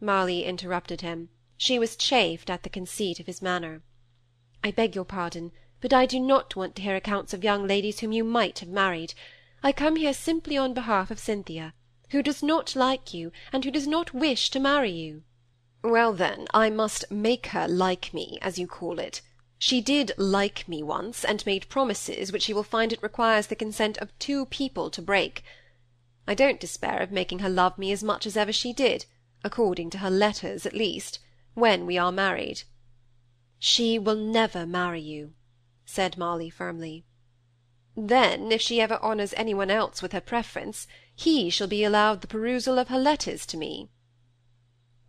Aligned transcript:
Molly 0.00 0.44
interrupted 0.44 1.00
him. 1.00 1.28
She 1.56 1.78
was 1.78 1.96
chafed 1.96 2.50
at 2.50 2.62
the 2.62 2.70
conceit 2.70 3.18
of 3.18 3.26
his 3.26 3.42
manner. 3.42 3.82
"I 4.62 4.70
beg 4.70 4.94
your 4.94 5.04
pardon, 5.04 5.50
but 5.80 5.92
I 5.92 6.06
do 6.06 6.20
not 6.20 6.54
want 6.54 6.76
to 6.76 6.82
hear 6.82 6.94
accounts 6.94 7.34
of 7.34 7.42
young 7.42 7.66
ladies 7.66 7.98
whom 7.98 8.12
you 8.12 8.22
might 8.22 8.60
have 8.60 8.68
married. 8.68 9.14
I 9.62 9.72
come 9.72 9.96
here 9.96 10.14
simply 10.14 10.56
on 10.56 10.72
behalf 10.72 11.10
of 11.10 11.18
Cynthia, 11.18 11.74
who 12.10 12.22
does 12.22 12.44
not 12.44 12.76
like 12.76 13.12
you, 13.12 13.32
and 13.52 13.64
who 13.64 13.72
does 13.72 13.88
not 13.88 14.14
wish 14.14 14.50
to 14.50 14.60
marry 14.60 14.92
you." 14.92 15.24
"Well, 15.82 16.12
then, 16.12 16.46
I 16.54 16.70
must 16.70 17.10
make 17.10 17.48
her 17.48 17.66
like 17.66 18.14
me, 18.14 18.38
as 18.40 18.56
you 18.56 18.68
call 18.68 19.00
it. 19.00 19.20
She 19.58 19.80
did 19.80 20.12
like 20.16 20.68
me 20.68 20.80
once, 20.80 21.24
and 21.24 21.44
made 21.44 21.68
promises 21.68 22.30
which 22.30 22.44
she 22.44 22.54
will 22.54 22.62
find 22.62 22.92
it 22.92 23.02
requires 23.02 23.48
the 23.48 23.56
consent 23.56 23.98
of 23.98 24.16
two 24.20 24.46
people 24.46 24.90
to 24.90 25.02
break. 25.02 25.42
I 26.28 26.34
don't 26.34 26.60
despair 26.60 27.00
of 27.00 27.10
making 27.10 27.40
her 27.40 27.48
love 27.48 27.76
me 27.78 27.90
as 27.90 28.04
much 28.04 28.26
as 28.26 28.36
ever 28.36 28.52
she 28.52 28.72
did, 28.72 29.06
according 29.50 29.88
to 29.88 29.96
her 29.96 30.10
letters, 30.10 30.66
at 30.66 30.74
least, 30.74 31.18
when 31.54 31.86
we 31.86 31.96
are 31.96 32.12
married." 32.12 32.64
"She 33.58 33.98
will 33.98 34.14
never 34.14 34.66
marry 34.66 35.00
you," 35.00 35.32
said 35.86 36.18
Molly, 36.18 36.50
firmly. 36.50 37.06
"Then, 37.96 38.52
if 38.52 38.60
she 38.60 38.78
ever 38.78 38.98
honors 39.00 39.32
any 39.38 39.54
one 39.54 39.70
else 39.70 40.02
with 40.02 40.12
her 40.12 40.20
preference, 40.20 40.86
he 41.16 41.48
shall 41.48 41.66
be 41.66 41.82
allowed 41.82 42.20
the 42.20 42.26
perusal 42.26 42.78
of 42.78 42.88
her 42.88 42.98
letters 42.98 43.46
to 43.46 43.56
me." 43.56 43.88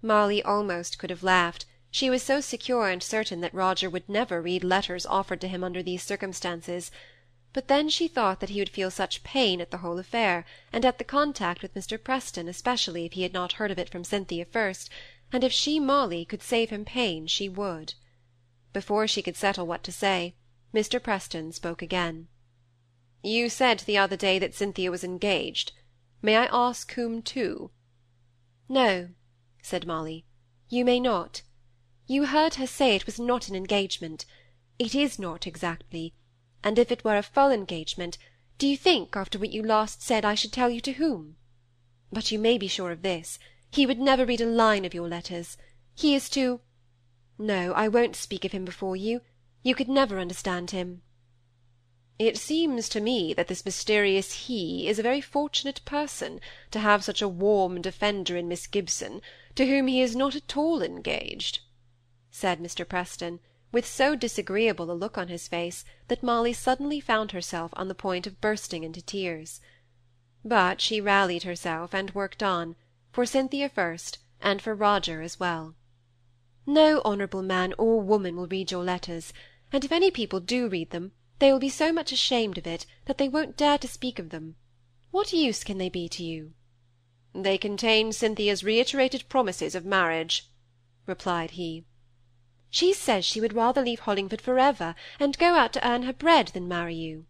Molly 0.02 0.42
almost 0.42 0.98
could 1.00 1.10
have 1.10 1.22
laughed 1.22 1.66
she 1.92 2.10
was 2.10 2.24
so 2.24 2.40
secure 2.40 2.88
and 2.88 3.04
certain 3.04 3.42
that 3.42 3.54
Roger 3.54 3.90
would 3.90 4.08
never 4.08 4.42
read 4.42 4.64
letters 4.64 5.06
offered 5.06 5.42
to 5.42 5.50
him 5.50 5.66
under 5.66 5.84
these 5.84 6.02
circumstances; 6.02 6.92
but 7.52 7.68
then 7.68 7.90
she 7.90 8.08
thought 8.08 8.40
that 8.40 8.50
he 8.50 8.60
would 8.60 8.70
feel 8.70 8.92
such 8.92 9.24
pain 9.24 9.60
at 9.60 9.72
the 9.72 9.78
whole 9.78 9.98
affair, 9.98 10.46
and 10.72 10.86
at 10.86 11.00
the 11.00 11.04
contact 11.04 11.64
with 11.64 11.74
Mr. 11.74 11.98
Preston 12.02 12.48
especially 12.48 13.06
if 13.06 13.14
he 13.14 13.24
had 13.24 13.34
not 13.34 13.54
heard 13.54 13.72
of 13.72 13.80
it 13.80 13.90
from 13.90 14.04
Cynthia 14.04 14.46
first, 14.46 14.88
and 15.32 15.44
if 15.44 15.52
she, 15.52 15.80
Molly, 15.80 16.26
could 16.26 16.44
save 16.44 16.70
him 16.70 16.86
pain, 16.86 17.26
she 17.26 17.50
would. 17.50 17.96
Before 18.72 19.08
she 19.08 19.24
could 19.24 19.36
settle 19.36 19.66
what 19.66 19.84
to 19.86 19.92
say, 19.92 20.36
Mr. 20.76 21.02
Preston 21.02 21.52
spoke 21.52 21.82
again. 21.82 22.28
"You 23.24 23.50
said 23.50 23.80
the 23.80 23.98
other 23.98 24.16
day 24.16 24.38
that 24.38 24.54
Cynthia 24.54 24.92
was 24.92 25.04
engaged. 25.04 25.72
May 26.22 26.38
I 26.38 26.46
ask 26.52 26.92
whom 26.94 27.24
to?" 27.24 27.72
"No," 28.68 29.10
said 29.64 29.88
Molly, 29.88 30.24
"you 30.70 30.86
may 30.86 31.00
not. 31.00 31.42
You 32.06 32.28
heard 32.28 32.56
her 32.56 32.68
say 32.68 32.96
it 32.96 33.08
was 33.08 33.20
not 33.20 33.48
an 33.50 33.56
engagement. 33.56 34.26
It 34.78 34.94
is 34.94 35.18
not 35.18 35.48
exactly; 35.48 36.14
and 36.64 36.78
if 36.78 36.92
it 36.92 37.04
were 37.04 37.18
a 37.18 37.24
full 37.24 37.52
engagement, 37.52 38.18
do 38.58 38.68
you 38.68 38.76
think, 38.76 39.16
after 39.16 39.40
what 39.40 39.52
you 39.52 39.64
last 39.64 40.02
said, 40.02 40.26
I 40.26 40.36
should 40.36 40.52
tell 40.52 40.70
you 40.70 40.82
to 40.82 40.94
whom? 40.94 41.38
But 42.12 42.32
you 42.32 42.40
may 42.40 42.58
be 42.58 42.68
sure 42.68 42.92
of 42.92 43.02
this, 43.02 43.40
he 43.70 43.86
would 43.86 44.00
never 44.00 44.26
read 44.26 44.42
a 44.42 44.46
line 44.46 44.86
of 44.86 44.94
your 44.94 45.08
letters. 45.08 45.58
He 45.96 46.16
is 46.16 46.30
too 46.30 46.62
no, 47.38 47.72
I 47.72 47.88
won't 47.88 48.18
speak 48.18 48.44
of 48.44 48.52
him 48.52 48.66
before 48.66 48.98
you. 48.98 49.22
You 49.64 49.74
could 49.74 49.88
never 49.88 50.20
understand 50.20 50.72
him." 50.72 51.04
It 52.18 52.38
seems 52.38 52.90
to 52.90 53.00
me 53.00 53.34
that 53.34 53.48
this 53.48 53.64
mysterious 53.64 54.48
he 54.48 54.90
is 54.90 55.00
a 55.00 55.04
very 55.04 55.22
fortunate 55.22 55.80
person, 55.86 56.42
to 56.72 56.80
have 56.80 57.06
such 57.06 57.22
a 57.22 57.30
warm 57.30 57.82
defender 57.82 58.36
in 58.36 58.50
Miss 58.50 58.68
Gibson, 58.68 59.22
to 59.56 59.66
whom 59.66 59.88
he 59.88 60.02
is 60.02 60.18
not 60.18 60.36
at 60.36 60.58
all 60.58 60.82
engaged 60.82 61.60
said 62.32 62.60
Mr. 62.60 62.88
Preston, 62.88 63.40
with 63.72 63.86
so 63.86 64.16
disagreeable 64.16 64.90
a 64.90 64.94
look 64.94 65.18
on 65.18 65.28
his 65.28 65.48
face 65.48 65.86
that 66.08 66.24
Molly 66.24 66.54
suddenly 66.54 67.00
found 67.00 67.32
herself 67.32 67.72
on 67.76 67.88
the 67.88 67.96
point 67.96 68.26
of 68.26 68.42
bursting 68.42 68.84
into 68.84 69.02
tears. 69.02 69.62
But 70.44 70.82
she 70.82 71.02
rallied 71.02 71.44
herself 71.44 71.94
and 71.94 72.14
worked 72.16 72.42
on, 72.42 72.76
for 73.12 73.26
Cynthia 73.26 73.70
first, 73.70 74.18
and 74.42 74.62
for 74.62 74.74
Roger 74.74 75.22
as 75.22 75.40
well. 75.40 75.76
No 76.66 77.02
honourable 77.04 77.42
man 77.44 77.74
or 77.78 78.02
woman 78.02 78.36
will 78.36 78.48
read 78.48 78.72
your 78.72 78.84
letters, 78.84 79.34
and 79.72 79.84
if 79.84 79.92
any 79.92 80.12
people 80.12 80.40
do 80.40 80.68
read 80.68 80.92
them, 80.92 81.12
they 81.40 81.52
will 81.52 81.60
be 81.60 81.70
so 81.70 81.92
much 81.92 82.12
ashamed 82.12 82.58
of 82.58 82.68
it 82.68 82.86
that 83.06 83.18
they 83.18 83.30
won't 83.30 83.58
dare 83.58 83.78
to 83.78 83.88
speak 83.88 84.20
of 84.20 84.30
them. 84.30 84.56
What 85.12 85.34
use 85.34 85.64
can 85.64 85.78
they 85.78 85.90
be 85.90 86.08
to 86.10 86.24
you? 86.24 86.54
They 87.34 87.58
contain 87.58 88.12
Cynthia's 88.12 88.64
reiterated 88.64 89.30
promises 89.30 89.76
of 89.76 89.86
marriage, 89.86 90.50
replied 91.06 91.52
he. 91.52 91.86
She 92.72 92.94
says 92.94 93.26
she 93.26 93.42
would 93.42 93.54
rather 93.54 93.82
leave 93.82 94.02
Hollingford 94.02 94.42
for 94.42 94.60
ever, 94.60 94.94
and 95.20 95.36
go 95.40 95.56
out 95.56 95.74
to 95.74 95.88
earn 95.88 96.04
her 96.04 96.14
bread, 96.14 96.50
than 96.50 96.68
marry 96.68 96.94
you. 96.94 97.26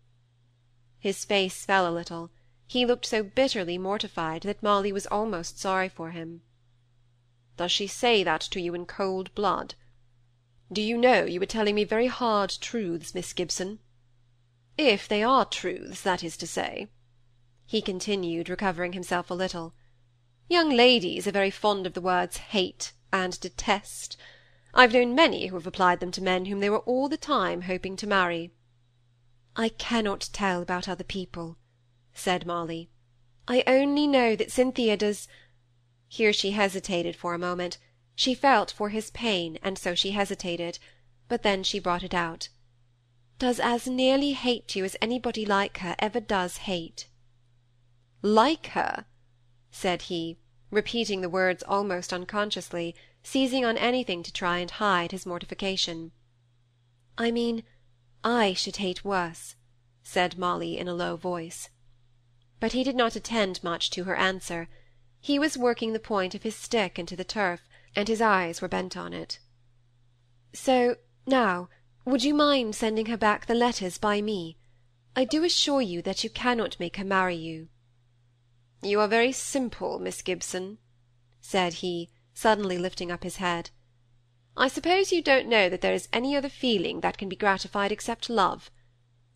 His 1.00 1.24
face 1.24 1.64
fell 1.64 1.88
a 1.90 1.96
little; 1.96 2.30
he 2.68 2.86
looked 2.86 3.06
so 3.06 3.24
bitterly 3.24 3.78
mortified 3.78 4.42
that 4.42 4.62
Molly 4.62 4.92
was 4.92 5.08
almost 5.08 5.58
sorry 5.58 5.88
for 5.88 6.12
him. 6.12 6.42
Does 7.56 7.72
she 7.72 7.88
say 7.88 8.22
that 8.22 8.42
to 8.42 8.60
you 8.60 8.74
in 8.76 8.86
cold 8.86 9.34
blood? 9.34 9.76
Do 10.74 10.82
you 10.82 10.98
know 10.98 11.24
you 11.24 11.42
are 11.42 11.46
telling 11.46 11.76
me 11.76 11.86
very 11.86 12.08
hard 12.08 12.50
truths, 12.60 13.16
Miss 13.16 13.32
Gibson? 13.32 13.80
If 14.78 15.08
they 15.08 15.24
are 15.24 15.46
truths, 15.46 16.02
that 16.02 16.22
is 16.22 16.36
to 16.36 16.48
say," 16.48 16.90
he 17.66 17.82
continued, 17.82 18.50
recovering 18.50 18.92
himself 18.92 19.32
a 19.32 19.36
little. 19.36 19.74
"Young 20.50 20.70
ladies 20.70 21.28
are 21.28 21.32
very 21.32 21.50
fond 21.50 21.88
of 21.88 21.94
the 21.94 22.02
words 22.02 22.36
hate 22.52 22.92
and 23.14 23.40
detest. 23.40 24.18
I've 24.72 24.94
known 24.94 25.16
many 25.16 25.48
who 25.48 25.56
have 25.56 25.66
applied 25.66 26.00
them 26.00 26.12
to 26.12 26.22
men 26.22 26.46
whom 26.46 26.60
they 26.60 26.70
were 26.70 26.86
all 26.86 27.10
the 27.10 27.18
time 27.18 27.62
hoping 27.64 27.96
to 27.96 28.06
marry." 28.06 28.52
"I 29.56 29.70
cannot 29.70 30.30
tell 30.32 30.62
about 30.62 30.88
other 30.88 31.04
people," 31.04 31.58
said 32.14 32.46
Molly. 32.46 32.92
"I 33.48 33.64
only 33.66 34.06
know 34.06 34.36
that 34.36 34.52
Cynthia 34.52 34.96
does 34.96 35.28
Here 36.08 36.32
she 36.32 36.52
hesitated 36.52 37.16
for 37.16 37.34
a 37.34 37.40
moment; 37.40 37.80
she 38.14 38.36
felt 38.36 38.70
for 38.70 38.90
his 38.90 39.10
pain, 39.10 39.58
and 39.64 39.76
so 39.76 39.96
she 39.96 40.12
hesitated, 40.12 40.78
but 41.28 41.42
then 41.42 41.64
she 41.64 41.80
brought 41.80 42.04
it 42.04 42.14
out. 42.14 42.50
"Does 43.40 43.60
as 43.60 43.88
nearly 43.88 44.34
hate 44.34 44.76
you 44.76 44.86
as 44.86 44.96
anybody 45.02 45.48
like 45.48 45.80
her 45.80 45.96
ever 45.98 46.20
does 46.20 46.58
hate." 46.58 47.08
"Like 48.22 48.68
her?" 48.68 49.08
said 49.72 50.04
he, 50.04 50.38
repeating 50.70 51.22
the 51.22 51.28
words 51.30 51.64
almost 51.64 52.14
unconsciously 52.14 52.94
seizing 53.32 53.64
on 53.64 53.78
anything 53.78 54.24
to 54.24 54.34
try 54.34 54.58
and 54.58 54.72
hide 54.72 55.12
his 55.12 55.24
mortification. 55.24 56.12
"I 57.16 57.30
mean, 57.30 57.62
I 58.24 58.54
should 58.54 58.78
hate 58.78 59.06
worse," 59.06 59.56
said 60.02 60.40
Molly 60.40 60.80
in 60.80 60.88
a 60.88 60.96
low 60.96 61.16
voice. 61.16 61.70
But 62.60 62.72
he 62.72 62.84
did 62.84 62.96
not 62.96 63.16
attend 63.16 63.64
much 63.64 63.92
to 63.92 64.06
her 64.06 64.16
answer. 64.16 64.68
He 65.20 65.38
was 65.38 65.60
working 65.60 65.94
the 65.94 66.00
point 66.00 66.34
of 66.34 66.42
his 66.42 66.56
stick 66.56 66.98
into 66.98 67.16
the 67.16 67.24
turf, 67.24 67.62
and 67.96 68.08
his 68.08 68.20
eyes 68.20 68.64
were 68.64 68.68
bent 68.68 68.98
on 68.98 69.14
it. 69.14 69.38
"So, 70.52 70.96
now, 71.28 71.70
would 72.06 72.24
you 72.24 72.34
mind 72.34 72.76
sending 72.76 73.06
her 73.06 73.18
back 73.18 73.46
the 73.46 73.54
letters 73.54 74.00
by 74.00 74.22
me? 74.22 74.58
I 75.16 75.24
do 75.24 75.44
assure 75.44 75.82
you 75.82 76.02
that 76.02 76.24
you 76.24 76.32
cannot 76.32 76.80
make 76.80 76.98
her 76.98 77.06
marry 77.06 77.36
you." 77.36 77.70
"You 78.82 79.00
are 79.02 79.08
very 79.08 79.34
simple, 79.34 80.00
Miss 80.00 80.24
Gibson," 80.24 80.80
said 81.42 81.74
he, 81.86 82.10
suddenly 82.40 82.78
lifting 82.78 83.12
up 83.12 83.24
his 83.24 83.38
head. 83.38 83.70
I 84.56 84.68
suppose 84.68 85.12
you 85.12 85.22
don't 85.22 85.48
know 85.48 85.70
that 85.70 85.82
there 85.82 85.94
is 85.94 86.10
any 86.14 86.36
other 86.36 86.50
feeling 86.50 87.02
that 87.02 87.18
can 87.18 87.30
be 87.30 87.36
gratified 87.36 87.92
except 87.92 88.30
love. 88.30 88.72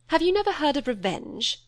Have 0.08 0.22
you 0.22 0.31
never 0.31 0.53
heard 0.53 0.78
of 0.78 0.88
revenge? 0.88 1.63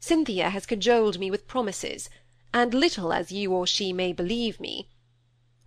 Cynthia 0.00 0.50
has 0.50 0.66
cajoled 0.66 1.18
me 1.18 1.30
with 1.30 1.48
promises, 1.48 2.08
and 2.54 2.72
little 2.72 3.12
as 3.12 3.32
you 3.32 3.52
or 3.52 3.66
she 3.66 3.92
may 3.92 4.12
believe 4.12 4.60
me 4.60 4.88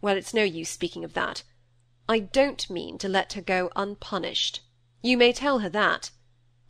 well, 0.02 0.18
it's 0.18 0.34
no 0.34 0.44
use 0.44 0.70
speaking 0.70 1.06
of 1.06 1.14
that. 1.14 1.44
I 2.10 2.20
don't 2.20 2.70
mean 2.70 2.98
to 2.98 3.08
let 3.08 3.34
her 3.34 3.42
go 3.42 3.70
unpunished. 3.76 4.62
You 5.04 5.16
may 5.16 5.32
tell 5.32 5.60
her 5.60 5.70
that. 5.70 6.10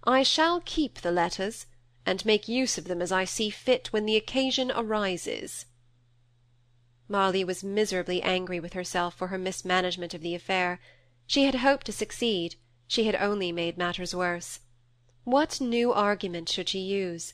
I 0.04 0.24
shall 0.24 0.62
keep 0.62 1.00
the 1.00 1.12
letters, 1.12 1.66
and 2.06 2.26
make 2.26 2.48
use 2.50 2.78
of 2.78 2.86
them 2.86 3.02
as 3.02 3.12
I 3.12 3.24
see 3.24 3.50
fit 3.50 3.94
when 3.94 4.06
the 4.06 4.18
occasion 4.18 4.72
arises. 4.72 5.66
Molly 7.14 7.44
was 7.44 7.62
miserably 7.62 8.22
angry 8.22 8.58
with 8.58 8.72
herself 8.72 9.16
for 9.16 9.28
her 9.28 9.38
mismanagement 9.38 10.14
of 10.14 10.22
the 10.22 10.34
affair. 10.34 10.80
She 11.28 11.44
had 11.44 11.56
hoped 11.56 11.86
to 11.88 11.92
succeed; 11.92 12.56
she 12.88 13.04
had 13.04 13.16
only 13.16 13.52
made 13.52 13.78
matters 13.78 14.16
worse. 14.16 14.62
What 15.26 15.60
new 15.60 15.92
argument 15.92 16.48
should 16.48 16.70
she 16.70 16.80
use? 16.80 17.34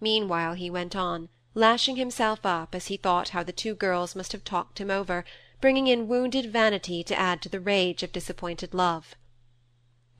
Meanwhile 0.00 0.54
he 0.54 0.70
went 0.70 0.94
on, 0.94 1.28
lashing 1.54 1.96
himself 1.96 2.46
up 2.46 2.72
as 2.72 2.86
he 2.86 2.96
thought 2.96 3.30
how 3.30 3.42
the 3.42 3.50
two 3.50 3.74
girls 3.74 4.14
must 4.14 4.30
have 4.30 4.44
talked 4.44 4.78
him 4.78 4.92
over, 4.92 5.24
bringing 5.60 5.88
in 5.88 6.06
wounded 6.06 6.52
vanity 6.52 7.02
to 7.02 7.18
add 7.18 7.42
to 7.42 7.48
the 7.48 7.58
rage 7.58 8.04
of 8.04 8.12
disappointed 8.12 8.72
love. 8.74 9.16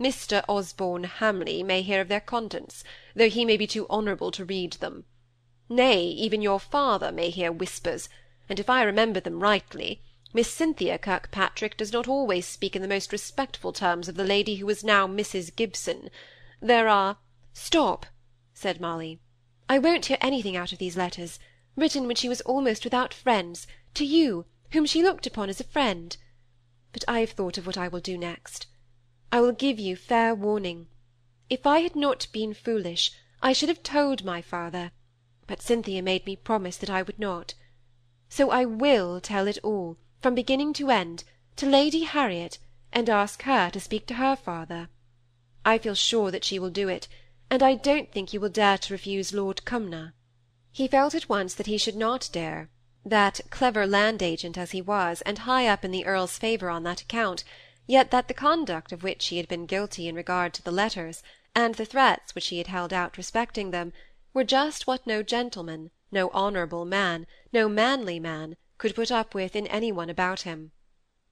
Mr. 0.01 0.43
Osborne 0.49 1.05
Hamley 1.05 1.63
may 1.63 1.81
hear 1.83 2.01
of 2.01 2.09
their 2.09 2.19
contents, 2.21 2.83
though 3.15 3.29
he 3.31 3.45
may 3.45 3.57
be 3.57 3.69
too 3.69 3.87
honourable 3.89 4.33
to 4.33 4.45
read 4.45 4.73
them. 4.73 5.05
Nay, 5.69 6.03
even 6.07 6.43
your 6.43 6.59
father 6.59 7.13
may 7.13 7.31
hear 7.31 7.53
whispers, 7.53 8.09
and 8.49 8.61
if 8.61 8.69
I 8.69 8.83
remember 8.83 9.21
them 9.21 9.41
rightly, 9.41 10.03
Miss 10.33 10.53
Cynthia 10.53 10.99
Kirkpatrick 10.99 11.77
does 11.77 11.93
not 11.93 12.09
always 12.09 12.45
speak 12.45 12.75
in 12.75 12.83
the 12.83 12.89
most 12.89 13.13
respectful 13.13 13.73
terms 13.73 14.09
of 14.09 14.17
the 14.17 14.25
lady 14.25 14.57
who 14.57 14.69
is 14.69 14.83
now 14.83 15.07
Mrs. 15.07 15.55
Gibson. 15.55 16.11
There 16.61 16.89
are 16.89 17.19
Stop, 17.53 18.07
said 18.53 18.81
Molly. 18.81 19.21
I 19.69 19.79
won't 19.79 20.07
hear 20.07 20.19
anything 20.21 20.57
out 20.57 20.73
of 20.73 20.79
these 20.79 20.97
letters, 20.97 21.39
written 21.77 22.07
when 22.07 22.17
she 22.17 22.29
was 22.29 22.41
almost 22.41 22.83
without 22.83 23.15
friends, 23.15 23.67
to 23.95 24.05
you, 24.05 24.45
whom 24.73 24.87
she 24.87 25.03
looked 25.03 25.27
upon 25.27 25.49
as 25.49 25.61
a 25.61 25.65
friend. 25.65 26.17
But 26.93 27.05
I 27.07 27.21
have 27.21 27.31
thought 27.31 27.57
of 27.57 27.67
what 27.67 27.79
I 27.79 27.87
will 27.87 28.01
do 28.01 28.19
next. 28.19 28.67
I 29.31 29.41
will 29.41 29.53
give 29.53 29.79
you 29.79 29.95
fair 29.95 30.35
warning. 30.35 30.89
If 31.49 31.65
I 31.67 31.79
had 31.79 31.95
not 31.95 32.27
been 32.33 32.55
foolish, 32.55 33.13
I 33.41 33.53
should 33.53 33.69
have 33.69 33.83
told 33.83 34.25
my 34.25 34.43
father, 34.43 34.91
but 35.47 35.63
Cynthia 35.63 36.03
made 36.03 36.27
me 36.27 36.35
promise 36.35 36.77
that 36.79 36.91
I 36.91 37.03
would 37.03 37.19
not. 37.19 37.55
So 38.37 38.51
I 38.51 38.65
will 38.65 39.21
tell 39.21 39.47
it 39.47 39.59
all, 39.63 39.97
from 40.21 40.35
beginning 40.35 40.73
to 40.73 40.91
end, 40.91 41.23
to 41.55 41.67
Lady 41.67 42.03
Harriet, 42.03 42.59
and 42.93 43.09
ask 43.09 43.43
her 43.43 43.71
to 43.71 43.79
speak 43.79 44.09
to 44.09 44.15
her 44.15 44.35
father. 44.35 44.89
I 45.65 45.79
feel 45.79 45.95
sure 45.95 46.33
that 46.33 46.43
she 46.43 46.59
will 46.59 46.71
do 46.71 46.89
it, 46.89 47.07
and 47.49 47.63
I 47.63 47.77
don't 47.77 48.11
think 48.11 48.33
you 48.33 48.41
will 48.41 48.49
dare 48.49 48.77
to 48.77 48.93
refuse 48.93 49.33
Lord 49.33 49.65
Cumnor. 49.65 50.15
He 50.73 50.89
felt 50.89 51.15
at 51.15 51.29
once 51.29 51.55
that 51.55 51.69
he 51.69 51.79
should 51.79 51.95
not 51.95 52.29
dare, 52.33 52.71
that, 53.05 53.41
clever 53.51 53.87
land 53.87 54.21
agent 54.21 54.59
as 54.59 54.73
he 54.73 54.83
was, 54.83 55.21
and 55.21 55.39
high 55.39 55.69
up 55.69 55.85
in 55.85 55.93
the 55.93 56.05
Earl's 56.05 56.37
favour 56.37 56.71
on 56.71 56.83
that 56.83 57.03
account, 57.03 57.45
yet 57.87 58.11
that 58.11 58.27
the 58.27 58.35
conduct 58.35 58.91
of 58.91 59.05
which 59.05 59.29
he 59.29 59.37
had 59.37 59.47
been 59.47 59.65
guilty 59.65 60.09
in 60.09 60.17
regard 60.17 60.53
to 60.55 60.63
the 60.65 60.73
letters, 60.73 61.23
and 61.55 61.77
the 61.77 61.85
threats 61.85 62.35
which 62.35 62.49
he 62.49 62.59
had 62.59 62.67
held 62.67 62.93
out 62.93 63.17
respecting 63.17 63.71
them, 63.71 63.93
were 64.35 64.45
just 64.45 64.87
what 64.87 65.07
no 65.07 65.23
gentleman, 65.23 65.91
no 66.11 66.29
honourable 66.31 66.85
man, 66.85 67.27
no 67.53 67.69
manly 67.69 68.19
man, 68.19 68.57
could 68.79 68.95
put 68.95 69.13
up 69.13 69.33
with 69.33 69.55
in 69.55 69.67
any 69.69 69.93
one 69.93 70.11
about 70.11 70.41
him. 70.43 70.73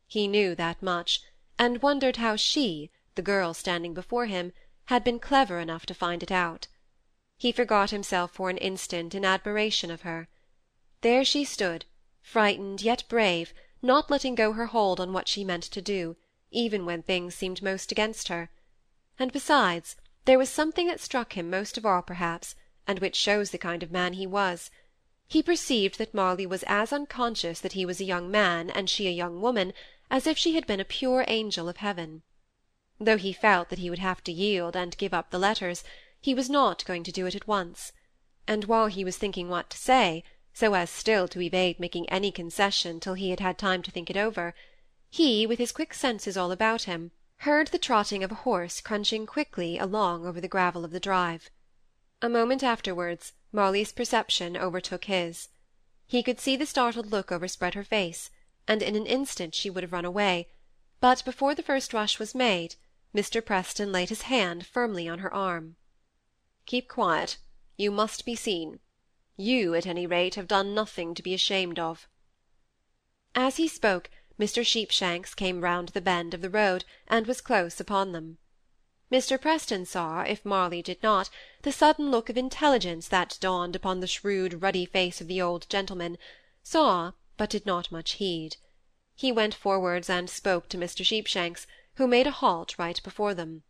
He 0.06 0.28
knew 0.28 0.54
that 0.54 0.80
much, 0.80 1.20
and 1.58 1.82
wondered 1.82 2.16
how 2.16 2.36
she, 2.36 2.90
the 3.16 3.22
girl 3.22 3.54
standing 3.54 3.92
before 3.92 4.26
him, 4.26 4.52
had 4.84 5.02
been 5.02 5.18
clever 5.18 5.58
enough 5.58 5.84
to 5.86 5.94
find 5.94 6.22
it 6.22 6.30
out. 6.30 6.68
He 7.36 7.50
forgot 7.50 7.90
himself 7.90 8.30
for 8.30 8.50
an 8.50 8.58
instant 8.58 9.16
in 9.16 9.24
admiration 9.24 9.90
of 9.90 10.02
her. 10.02 10.28
There 11.00 11.24
she 11.24 11.44
stood, 11.44 11.86
frightened 12.20 12.82
yet 12.82 13.02
brave, 13.08 13.52
not 13.82 14.10
letting 14.10 14.36
go 14.36 14.52
her 14.52 14.66
hold 14.66 15.00
on 15.00 15.12
what 15.12 15.26
she 15.26 15.42
meant 15.42 15.64
to 15.64 15.82
do, 15.82 16.16
even 16.52 16.86
when 16.86 17.02
things 17.02 17.34
seemed 17.34 17.62
most 17.62 17.90
against 17.90 18.28
her. 18.28 18.50
And 19.18 19.32
besides, 19.32 19.96
there 20.24 20.38
was 20.38 20.48
something 20.48 20.86
that 20.86 21.00
struck 21.00 21.32
him 21.36 21.50
most 21.50 21.76
of 21.76 21.84
all 21.84 22.02
perhaps, 22.02 22.54
and 22.86 22.98
which 22.98 23.14
shows 23.14 23.50
the 23.52 23.58
kind 23.58 23.82
of 23.84 23.92
man 23.92 24.14
he 24.14 24.26
was. 24.26 24.70
He 25.28 25.40
perceived 25.40 25.98
that 25.98 26.12
Molly 26.12 26.46
was 26.46 26.64
as 26.66 26.92
unconscious 26.92 27.60
that 27.60 27.74
he 27.74 27.86
was 27.86 28.00
a 28.00 28.04
young 28.04 28.28
man 28.28 28.70
and 28.70 28.90
she 28.90 29.06
a 29.06 29.10
young 29.12 29.40
woman 29.40 29.72
as 30.10 30.26
if 30.26 30.36
she 30.36 30.54
had 30.56 30.66
been 30.66 30.80
a 30.80 30.84
pure 30.84 31.24
angel 31.28 31.68
of 31.68 31.76
heaven. 31.76 32.22
Though 32.98 33.16
he 33.16 33.32
felt 33.32 33.68
that 33.68 33.78
he 33.78 33.88
would 33.88 34.00
have 34.00 34.22
to 34.24 34.32
yield 34.32 34.76
and 34.76 34.98
give 34.98 35.14
up 35.14 35.30
the 35.30 35.38
letters, 35.38 35.84
he 36.20 36.34
was 36.34 36.50
not 36.50 36.84
going 36.84 37.04
to 37.04 37.12
do 37.12 37.24
it 37.24 37.34
at 37.34 37.46
once; 37.46 37.92
and 38.46 38.64
while 38.64 38.88
he 38.88 39.04
was 39.04 39.16
thinking 39.16 39.48
what 39.48 39.70
to 39.70 39.78
say, 39.78 40.24
so 40.52 40.74
as 40.74 40.90
still 40.90 41.28
to 41.28 41.40
evade 41.40 41.78
making 41.80 42.08
any 42.10 42.30
concession 42.30 43.00
till 43.00 43.14
he 43.14 43.30
had 43.30 43.40
had 43.40 43.58
time 43.58 43.82
to 43.82 43.90
think 43.92 44.10
it 44.10 44.16
over, 44.16 44.54
he, 45.08 45.46
with 45.46 45.58
his 45.60 45.72
quick 45.72 45.94
senses 45.94 46.36
all 46.36 46.50
about 46.50 46.82
him, 46.82 47.12
heard 47.38 47.68
the 47.68 47.78
trotting 47.78 48.22
of 48.22 48.32
a 48.32 48.42
horse 48.42 48.80
crunching 48.80 49.24
quickly 49.24 49.78
along 49.78 50.26
over 50.26 50.40
the 50.40 50.48
gravel 50.48 50.84
of 50.84 50.90
the 50.90 51.00
drive. 51.00 51.48
A 52.24 52.28
moment 52.28 52.62
afterwards, 52.62 53.32
Molly's 53.50 53.90
perception 53.90 54.56
overtook 54.56 55.06
his. 55.06 55.48
He 56.06 56.22
could 56.22 56.38
see 56.38 56.56
the 56.56 56.66
startled 56.66 57.10
look 57.10 57.32
overspread 57.32 57.74
her 57.74 57.82
face, 57.82 58.30
and 58.68 58.80
in 58.80 58.94
an 58.94 59.06
instant 59.06 59.56
she 59.56 59.68
would 59.68 59.82
have 59.82 59.92
run 59.92 60.04
away, 60.04 60.48
but 61.00 61.24
before 61.24 61.56
the 61.56 61.64
first 61.64 61.92
rush 61.92 62.20
was 62.20 62.32
made, 62.32 62.76
Mr. 63.12 63.44
Preston 63.44 63.90
laid 63.90 64.08
his 64.08 64.22
hand 64.22 64.64
firmly 64.64 65.08
on 65.08 65.18
her 65.18 65.34
arm. 65.34 65.74
Keep 66.64 66.86
quiet. 66.86 67.38
You 67.76 67.90
must 67.90 68.24
be 68.24 68.36
seen. 68.36 68.78
You, 69.36 69.74
at 69.74 69.84
any 69.84 70.06
rate, 70.06 70.36
have 70.36 70.46
done 70.46 70.74
nothing 70.74 71.14
to 71.14 71.22
be 71.24 71.34
ashamed 71.34 71.80
of. 71.80 72.08
As 73.34 73.56
he 73.56 73.66
spoke, 73.66 74.10
Mr. 74.38 74.64
Sheepshanks 74.64 75.34
came 75.34 75.60
round 75.60 75.88
the 75.88 76.00
bend 76.00 76.34
of 76.34 76.40
the 76.40 76.50
road, 76.50 76.84
and 77.08 77.26
was 77.26 77.40
close 77.40 77.80
upon 77.80 78.12
them. 78.12 78.38
Mr. 79.12 79.38
Preston 79.38 79.84
saw, 79.84 80.22
if 80.22 80.42
Molly 80.42 80.80
did 80.80 81.02
not, 81.02 81.28
the 81.60 81.70
sudden 81.70 82.10
look 82.10 82.30
of 82.30 82.38
intelligence 82.38 83.08
that 83.08 83.36
dawned 83.42 83.76
upon 83.76 84.00
the 84.00 84.06
shrewd, 84.06 84.62
ruddy 84.62 84.86
face 84.86 85.20
of 85.20 85.28
the 85.28 85.38
old 85.38 85.68
gentleman, 85.68 86.16
saw, 86.62 87.12
but 87.36 87.50
did 87.50 87.66
not 87.66 87.92
much 87.92 88.12
heed. 88.12 88.56
He 89.14 89.30
went 89.30 89.52
forwards 89.52 90.08
and 90.08 90.30
spoke 90.30 90.66
to 90.70 90.78
Mr. 90.78 91.04
Sheepshanks, 91.04 91.66
who 91.96 92.06
made 92.06 92.26
a 92.26 92.30
halt 92.30 92.78
right 92.78 93.02
before 93.02 93.34
them. 93.34 93.64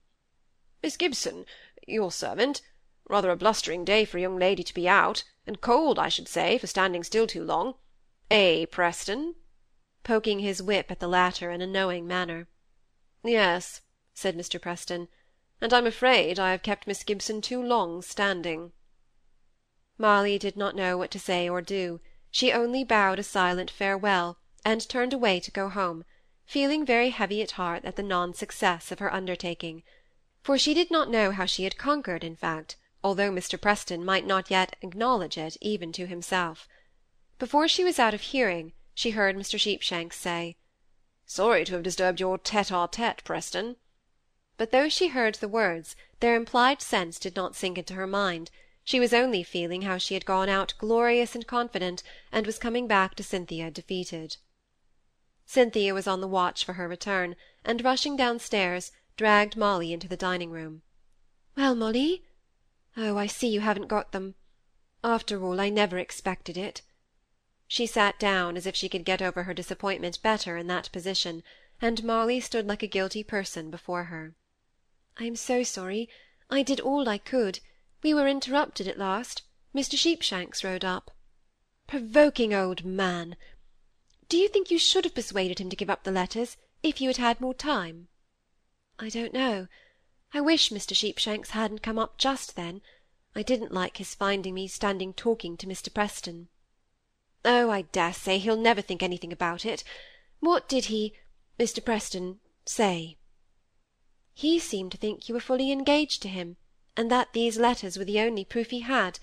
Miss 0.80 0.96
Gibson, 0.96 1.44
your 1.88 2.12
servant. 2.12 2.62
Rather 3.08 3.32
a 3.32 3.36
blustering 3.36 3.84
day 3.84 4.04
for 4.04 4.18
a 4.18 4.20
young 4.20 4.38
lady 4.38 4.62
to 4.62 4.72
be 4.72 4.88
out, 4.88 5.24
and 5.44 5.60
cold, 5.60 5.98
I 5.98 6.08
should 6.08 6.28
say, 6.28 6.56
for 6.56 6.68
standing 6.68 7.02
still 7.02 7.26
too 7.26 7.42
long. 7.42 7.74
Eh, 8.30 8.66
Preston?" 8.66 9.34
poking 10.04 10.38
his 10.38 10.62
whip 10.62 10.88
at 10.92 11.00
the 11.00 11.08
latter 11.08 11.50
in 11.50 11.60
a 11.60 11.66
knowing 11.66 12.06
manner. 12.06 12.46
"Yes," 13.24 13.80
said 14.14 14.38
Mr. 14.38 14.62
Preston, 14.62 15.08
"and 15.64 15.72
I'm 15.72 15.86
afraid 15.86 16.40
I 16.40 16.50
have 16.50 16.64
kept 16.64 16.88
Miss 16.88 17.04
Gibson 17.04 17.40
too 17.40 17.62
long 17.62 18.02
standing." 18.02 18.72
Molly 19.96 20.36
did 20.36 20.56
not 20.56 20.74
know 20.74 20.98
what 20.98 21.12
to 21.12 21.20
say 21.20 21.48
or 21.48 21.62
do; 21.62 22.00
she 22.32 22.50
only 22.52 22.82
bowed 22.82 23.20
a 23.20 23.22
silent 23.22 23.70
farewell, 23.70 24.38
and 24.64 24.88
turned 24.88 25.12
away 25.12 25.38
to 25.38 25.52
go 25.52 25.68
home, 25.68 26.04
feeling 26.44 26.84
very 26.84 27.10
heavy 27.10 27.40
at 27.42 27.52
heart 27.52 27.84
at 27.84 27.94
the 27.94 28.02
non-success 28.02 28.90
of 28.90 28.98
her 28.98 29.14
undertaking; 29.14 29.84
for 30.42 30.58
she 30.58 30.74
did 30.74 30.90
not 30.90 31.08
know 31.08 31.30
how 31.30 31.46
she 31.46 31.62
had 31.62 31.78
conquered, 31.78 32.24
in 32.24 32.34
fact 32.34 32.74
although 33.04 33.30
Mr. 33.30 33.56
Preston 33.56 34.04
might 34.04 34.26
not 34.26 34.50
yet 34.50 34.74
acknowledge 34.82 35.38
it 35.38 35.56
even 35.60 35.92
to 35.92 36.06
himself. 36.08 36.66
Before 37.38 37.68
she 37.68 37.84
was 37.84 38.00
out 38.00 38.14
of 38.14 38.20
hearing, 38.22 38.72
she 38.94 39.10
heard 39.10 39.36
Mr. 39.36 39.60
Sheepshanks 39.60 40.18
say, 40.18 40.56
"Sorry 41.24 41.64
to 41.66 41.74
have 41.74 41.84
disturbed 41.84 42.18
your 42.18 42.36
tête-à-tête, 42.36 43.22
Preston." 43.22 43.76
But 44.62 44.70
though 44.70 44.88
she 44.88 45.08
heard 45.08 45.34
the 45.34 45.48
words, 45.48 45.96
their 46.20 46.36
implied 46.36 46.80
sense 46.80 47.18
did 47.18 47.34
not 47.34 47.56
sink 47.56 47.78
into 47.78 47.94
her 47.94 48.06
mind; 48.06 48.48
she 48.84 49.00
was 49.00 49.12
only 49.12 49.42
feeling 49.42 49.82
how 49.82 49.98
she 49.98 50.14
had 50.14 50.24
gone 50.24 50.48
out 50.48 50.74
glorious 50.78 51.34
and 51.34 51.44
confident, 51.44 52.04
and 52.30 52.46
was 52.46 52.60
coming 52.60 52.86
back 52.86 53.16
to 53.16 53.24
Cynthia 53.24 53.72
defeated. 53.72 54.36
Cynthia 55.44 55.92
was 55.92 56.06
on 56.06 56.20
the 56.20 56.28
watch 56.28 56.64
for 56.64 56.74
her 56.74 56.86
return, 56.86 57.34
and 57.64 57.82
rushing 57.82 58.14
downstairs, 58.14 58.92
dragged 59.16 59.56
Molly 59.56 59.92
into 59.92 60.06
the 60.06 60.16
dining-room. 60.16 60.82
"Well, 61.56 61.74
Molly? 61.74 62.22
Oh, 62.96 63.18
I 63.18 63.26
see 63.26 63.48
you 63.48 63.62
haven't 63.62 63.88
got 63.88 64.12
them. 64.12 64.36
After 65.02 65.42
all, 65.42 65.60
I 65.60 65.70
never 65.70 65.98
expected 65.98 66.56
it." 66.56 66.82
She 67.66 67.84
sat 67.88 68.16
down, 68.20 68.56
as 68.56 68.66
if 68.68 68.76
she 68.76 68.88
could 68.88 69.04
get 69.04 69.20
over 69.20 69.42
her 69.42 69.54
disappointment 69.54 70.22
better 70.22 70.56
in 70.56 70.68
that 70.68 70.88
position, 70.92 71.42
and 71.80 72.04
Molly 72.04 72.38
stood 72.38 72.68
like 72.68 72.84
a 72.84 72.86
guilty 72.86 73.24
person 73.24 73.68
before 73.68 74.04
her. 74.04 74.36
"I 75.18 75.24
am 75.24 75.36
so 75.36 75.62
sorry. 75.62 76.08
I 76.48 76.62
did 76.62 76.80
all 76.80 77.06
I 77.06 77.18
could. 77.18 77.60
We 78.02 78.14
were 78.14 78.26
interrupted 78.26 78.88
at 78.88 78.96
last. 78.96 79.42
Mr. 79.74 79.98
Sheepshanks 79.98 80.64
rode 80.64 80.86
up." 80.86 81.10
"Provoking 81.86 82.54
old 82.54 82.82
man! 82.82 83.36
Do 84.30 84.38
you 84.38 84.48
think 84.48 84.70
you 84.70 84.78
should 84.78 85.04
have 85.04 85.14
persuaded 85.14 85.58
him 85.58 85.68
to 85.68 85.76
give 85.76 85.90
up 85.90 86.04
the 86.04 86.10
letters, 86.12 86.56
if 86.82 86.98
you 86.98 87.10
had 87.10 87.18
had 87.18 87.42
more 87.42 87.52
time?" 87.52 88.08
"I 88.98 89.10
don't 89.10 89.34
know. 89.34 89.68
I 90.32 90.40
wish 90.40 90.70
Mr. 90.70 90.96
Sheepshanks 90.96 91.50
hadn't 91.50 91.82
come 91.82 91.98
up 91.98 92.16
just 92.16 92.56
then. 92.56 92.80
I 93.34 93.42
didn't 93.42 93.70
like 93.70 93.98
his 93.98 94.14
finding 94.14 94.54
me 94.54 94.66
standing 94.66 95.12
talking 95.12 95.58
to 95.58 95.66
Mr. 95.66 95.92
Preston." 95.92 96.48
"Oh, 97.44 97.68
I 97.68 97.82
dare 97.82 98.14
say 98.14 98.38
he'll 98.38 98.56
never 98.56 98.80
think 98.80 99.02
anything 99.02 99.30
about 99.30 99.66
it. 99.66 99.84
What 100.40 100.70
did 100.70 100.86
he, 100.86 101.12
Mr. 101.58 101.84
Preston, 101.84 102.40
say?" 102.64 103.18
"He 104.34 104.58
seemed 104.58 104.90
to 104.90 104.98
think 104.98 105.28
you 105.28 105.34
were 105.36 105.40
fully 105.40 105.70
engaged 105.70 106.20
to 106.22 106.28
him, 106.28 106.56
and 106.96 107.08
that 107.12 107.32
these 107.32 107.58
letters 107.58 107.96
were 107.96 108.04
the 108.04 108.18
only 108.18 108.44
proof 108.44 108.70
he 108.70 108.80
had. 108.80 109.20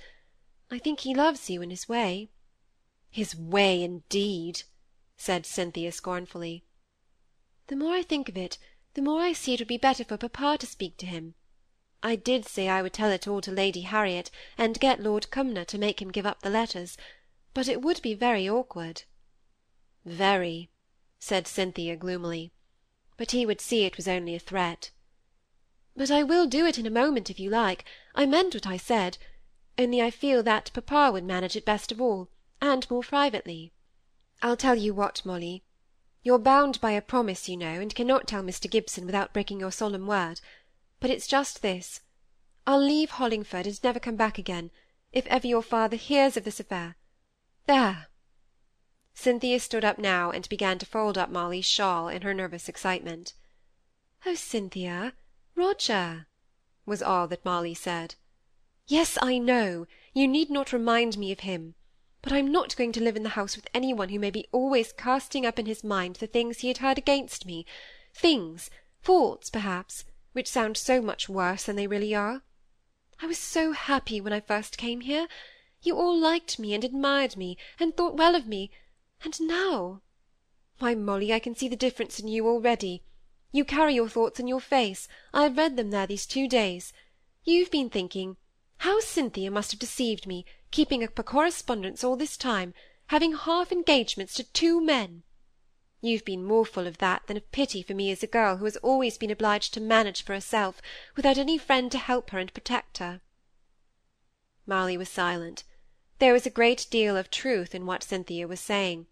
I 0.72 0.80
think 0.80 1.02
he 1.02 1.14
loves 1.14 1.50
you 1.50 1.62
in 1.62 1.72
his 1.72 1.90
way." 1.90 2.30
"His 3.10 3.36
way, 3.36 3.84
indeed!" 3.84 4.64
said 5.18 5.46
Cynthia 5.46 5.92
scornfully. 5.92 6.64
"The 7.68 7.76
more 7.76 7.96
I 7.96 8.02
think 8.02 8.30
of 8.30 8.38
it, 8.38 8.58
the 8.94 9.02
more 9.02 9.20
I 9.22 9.34
see 9.34 9.56
it 9.56 9.60
would 9.60 9.68
be 9.68 9.76
better 9.78 10.06
for 10.06 10.16
papa 10.16 10.58
to 10.60 10.66
speak 10.66 10.96
to 10.98 11.06
him. 11.06 11.36
I 12.02 12.16
did 12.16 12.46
say 12.46 12.70
I 12.70 12.82
would 12.82 12.94
tell 12.94 13.12
it 13.12 13.28
all 13.28 13.42
to 13.42 13.52
Lady 13.52 13.82
Harriet, 13.82 14.32
and 14.58 14.80
get 14.80 15.02
Lord 15.04 15.30
Cumnor 15.32 15.66
to 15.66 15.78
make 15.78 16.02
him 16.02 16.12
give 16.14 16.26
up 16.26 16.44
the 16.44 16.50
letters, 16.50 16.96
but 17.54 17.68
it 17.68 17.82
would 17.82 18.02
be 18.02 18.14
very 18.14 18.48
awkward." 18.48 19.04
"Very," 20.06 20.70
said 21.20 21.46
Cynthia 21.46 21.98
gloomily. 21.98 22.54
"But 23.18 23.32
he 23.32 23.46
would 23.46 23.60
see 23.60 23.84
it 23.84 23.98
was 23.98 24.08
only 24.08 24.34
a 24.34 24.40
threat." 24.40 24.92
"But 26.00 26.12
I 26.12 26.24
will 26.24 26.48
do 26.48 26.66
it 26.66 26.78
in 26.78 26.86
a 26.86 26.90
moment, 26.90 27.30
if 27.30 27.42
you 27.42 27.50
like. 27.50 27.84
I 28.16 28.26
meant 28.26 28.54
what 28.54 28.66
I 28.66 28.78
said, 28.78 29.18
only 29.78 30.02
I 30.02 30.12
feel 30.12 30.42
that 30.44 30.72
papa 30.74 31.12
would 31.12 31.26
manage 31.26 31.58
it 31.58 31.66
best 31.66 31.92
of 31.92 32.00
all, 32.00 32.30
and 32.62 32.90
more 32.90 33.04
privately. 33.04 33.74
I'll 34.42 34.56
tell 34.56 34.76
you 34.76 34.94
what, 34.94 35.26
Molly. 35.26 35.66
You're 36.24 36.40
bound 36.40 36.80
by 36.80 36.92
a 36.92 37.02
promise, 37.02 37.50
you 37.50 37.58
know, 37.58 37.82
and 37.82 37.94
cannot 37.94 38.30
tell 38.30 38.42
Mr. 38.42 38.72
Gibson 38.72 39.06
without 39.06 39.34
breaking 39.34 39.60
your 39.60 39.74
solemn 39.74 40.08
word. 40.08 40.40
But 41.02 41.10
it's 41.10 41.28
just 41.28 41.62
this. 41.62 42.00
I'll 42.66 42.80
leave 42.80 43.10
Hollingford, 43.10 43.68
and 43.68 43.84
never 43.84 44.00
come 44.00 44.16
back 44.16 44.38
again, 44.38 44.72
if 45.12 45.28
ever 45.28 45.48
your 45.48 45.62
father 45.62 45.98
hears 45.98 46.38
of 46.38 46.46
this 46.46 46.62
affair. 46.62 46.96
There!" 47.66 48.08
Cynthia 49.14 49.60
stood 49.60 49.84
up 49.84 49.98
now, 49.98 50.32
and 50.32 50.48
began 50.48 50.80
to 50.80 50.86
fold 50.86 51.18
up 51.18 51.30
Molly's 51.30 51.66
shawl 51.66 52.08
in 52.08 52.22
her 52.22 52.34
nervous 52.34 52.70
excitement. 52.70 53.34
"Oh, 54.26 54.36
Cynthia! 54.36 55.12
Roger!" 55.60 56.26
was 56.86 57.04
all 57.04 57.28
that 57.28 57.44
Molly 57.44 57.74
said. 57.74 58.16
"Yes, 58.88 59.18
I 59.22 59.38
know. 59.38 59.88
You 60.14 60.26
need 60.26 60.50
not 60.50 60.72
remind 60.72 61.18
me 61.18 61.34
of 61.34 61.42
him. 61.42 61.76
But 62.22 62.32
I'm 62.32 62.50
not 62.50 62.78
going 62.78 62.94
to 62.94 63.04
live 63.04 63.18
in 63.18 63.24
the 63.24 63.36
house 63.36 63.58
with 63.58 63.68
any 63.74 63.94
one 63.94 64.08
who 64.08 64.20
may 64.20 64.32
be 64.32 64.48
always 64.54 64.94
casting 64.94 65.46
up 65.46 65.60
in 65.60 65.66
his 65.66 65.84
mind 65.84 66.16
the 66.16 66.28
things 66.28 66.60
he 66.60 66.70
had 66.70 66.78
heard 66.78 66.98
against 66.98 67.46
me 67.46 67.66
things, 68.14 68.70
faults, 69.02 69.50
perhaps, 69.50 70.06
which 70.32 70.48
sound 70.48 70.78
so 70.78 71.02
much 71.02 71.28
worse 71.28 71.66
than 71.66 71.76
they 71.76 71.88
really 71.88 72.16
are. 72.16 72.42
I 73.22 73.28
was 73.28 73.38
so 73.38 73.74
happy 73.74 74.22
when 74.22 74.32
I 74.32 74.40
first 74.40 74.78
came 74.78 75.02
here. 75.02 75.28
You 75.82 75.98
all 75.98 76.18
liked 76.18 76.58
me, 76.58 76.74
and 76.74 76.86
admired 76.86 77.36
me, 77.36 77.58
and 77.82 77.98
thought 77.98 78.16
well 78.16 78.34
of 78.34 78.48
me, 78.48 78.72
and 79.26 79.38
now 79.42 80.04
why, 80.78 80.96
Molly, 80.96 81.34
I 81.34 81.40
can 81.40 81.54
see 81.54 81.68
the 81.68 81.76
difference 81.76 82.18
in 82.18 82.30
you 82.30 82.48
already. 82.48 83.04
You 83.52 83.66
carry 83.66 83.96
your 83.96 84.10
thoughts 84.10 84.40
in 84.40 84.48
your 84.48 84.60
face. 84.62 85.08
I 85.34 85.44
have 85.44 85.58
read 85.58 85.76
them 85.76 85.90
there 85.90 86.06
these 86.06 86.26
two 86.26 86.48
days. 86.48 86.94
You've 87.44 87.72
been 87.72 87.90
thinking, 87.90 88.38
how 88.80 89.00
Cynthia 89.00 89.50
must 89.50 89.72
have 89.72 89.80
deceived 89.80 90.28
me, 90.28 90.46
keeping 90.72 91.04
up 91.04 91.18
a 91.18 91.24
correspondence 91.24 92.04
all 92.04 92.16
this 92.16 92.38
time, 92.38 92.74
having 93.08 93.34
half 93.36 93.72
engagements 93.72 94.36
to 94.36 94.44
two 94.44 94.80
men. 94.80 95.24
You've 96.00 96.24
been 96.24 96.46
more 96.46 96.66
full 96.66 96.88
of 96.88 97.00
that 97.00 97.26
than 97.28 97.38
of 97.38 97.52
pity 97.52 97.82
for 97.82 97.94
me 97.94 98.12
as 98.12 98.24
a 98.24 98.28
girl 98.28 98.58
who 98.58 98.66
has 98.66 98.78
always 98.78 99.18
been 99.18 99.32
obliged 99.32 99.74
to 99.74 99.82
manage 99.82 100.22
for 100.22 100.34
herself, 100.34 100.82
without 101.16 101.38
any 101.38 101.58
friend 101.58 101.92
to 101.92 101.98
help 101.98 102.30
her 102.30 102.40
and 102.40 102.54
protect 102.54 103.00
her. 103.00 103.20
Molly 104.66 104.96
was 104.96 105.10
silent. 105.10 105.64
There 106.20 106.34
was 106.34 106.46
a 106.46 106.52
great 106.52 106.86
deal 106.90 107.18
of 107.18 107.32
truth 107.32 107.74
in 107.74 107.86
what 107.86 108.04
Cynthia 108.04 108.48
was 108.48 108.60
saying, 108.60 109.08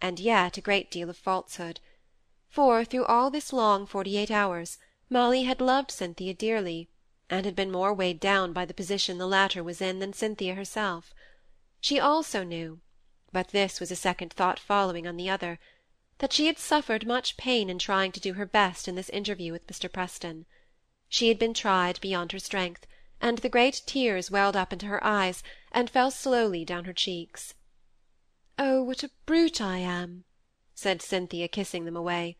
and 0.00 0.18
yet 0.18 0.56
a 0.56 0.62
great 0.62 0.90
deal 0.90 1.10
of 1.10 1.16
falsehood; 1.16 1.78
for, 2.52 2.84
through 2.84 3.06
all 3.06 3.30
this 3.30 3.52
long 3.52 3.86
forty-eight 3.86 4.30
hours, 4.30 4.78
Molly 5.08 5.44
had 5.44 5.60
loved 5.60 5.90
Cynthia 5.90 6.34
dearly, 6.34 6.88
and 7.30 7.46
had 7.46 7.56
been 7.56 7.72
more 7.72 7.94
weighed 7.94 8.20
down 8.20 8.52
by 8.52 8.64
the 8.66 8.74
position 8.74 9.16
the 9.16 9.26
latter 9.26 9.64
was 9.64 9.80
in 9.80 9.98
than 9.98 10.12
Cynthia 10.12 10.54
herself. 10.54 11.14
She 11.80 11.98
also 11.98 12.44
knew 12.44 12.80
but 13.32 13.48
this 13.48 13.80
was 13.80 13.90
a 13.90 13.96
second 13.96 14.32
thought 14.32 14.58
following 14.58 15.06
on 15.06 15.16
the 15.16 15.30
other 15.30 15.58
that 16.18 16.32
she 16.32 16.46
had 16.46 16.58
suffered 16.58 17.06
much 17.06 17.38
pain 17.38 17.70
in 17.70 17.78
trying 17.78 18.12
to 18.12 18.20
do 18.20 18.34
her 18.34 18.44
best 18.44 18.86
in 18.86 18.94
this 18.94 19.08
interview 19.08 19.50
with 19.50 19.66
Mr. 19.66 19.90
Preston. 19.90 20.44
She 21.08 21.28
had 21.28 21.38
been 21.38 21.54
tried 21.54 22.00
beyond 22.00 22.32
her 22.32 22.38
strength, 22.38 22.86
and 23.20 23.38
the 23.38 23.48
great 23.48 23.82
tears 23.86 24.30
welled 24.30 24.54
up 24.54 24.72
into 24.72 24.86
her 24.86 25.02
eyes, 25.02 25.42
and 25.72 25.88
fell 25.88 26.10
slowly 26.10 26.64
down 26.64 26.84
her 26.84 26.92
cheeks. 26.92 27.54
"Oh, 28.58 28.82
what 28.82 29.02
a 29.02 29.10
brute 29.24 29.60
I 29.60 29.78
am!" 29.78 30.24
said 30.74 31.00
Cynthia, 31.00 31.48
kissing 31.48 31.86
them 31.86 31.96
away. 31.96 32.36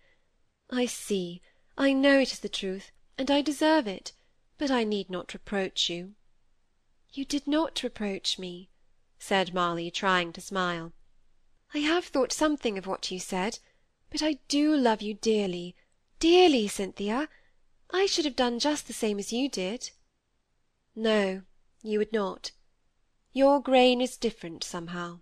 "I 0.74 0.86
see, 0.86 1.42
I 1.76 1.92
know 1.92 2.18
it 2.18 2.32
is 2.32 2.38
the 2.38 2.48
truth, 2.48 2.92
and 3.18 3.30
I 3.30 3.42
deserve 3.42 3.86
it, 3.86 4.12
but 4.56 4.70
I 4.70 4.84
need 4.84 5.10
not 5.10 5.34
reproach 5.34 5.90
you." 5.90 6.14
"You 7.12 7.26
did 7.26 7.46
not 7.46 7.82
reproach 7.82 8.38
me," 8.38 8.70
said 9.18 9.52
Molly, 9.52 9.90
trying 9.90 10.32
to 10.32 10.40
smile. 10.40 10.94
"I 11.74 11.80
have 11.80 12.06
thought 12.06 12.32
something 12.32 12.78
of 12.78 12.86
what 12.86 13.10
you 13.10 13.20
said, 13.20 13.58
but 14.08 14.22
I 14.22 14.38
do 14.48 14.74
love 14.74 15.02
you 15.02 15.12
dearly, 15.12 15.76
dearly, 16.18 16.66
Cynthia. 16.68 17.28
I 17.90 18.06
should 18.06 18.24
have 18.24 18.34
done 18.34 18.58
just 18.58 18.86
the 18.86 18.94
same 18.94 19.18
as 19.18 19.30
you 19.30 19.50
did. 19.50 19.90
No, 20.94 21.42
you 21.82 21.98
would 21.98 22.14
not. 22.14 22.50
Your 23.34 23.60
grain 23.60 24.00
is 24.00 24.16
different, 24.16 24.64
somehow. 24.64 25.20